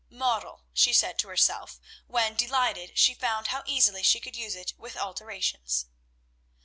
"Model," 0.09 0.63
she 0.73 0.93
said 0.93 1.19
to 1.19 1.27
herself 1.27 1.79
when, 2.07 2.33
delighted, 2.35 2.97
she 2.97 3.13
found 3.13 3.45
how 3.49 3.61
easily 3.67 4.01
she 4.01 4.19
could 4.19 4.35
use 4.35 4.55
it 4.55 4.73
with 4.75 4.97
alterations. 4.97 5.85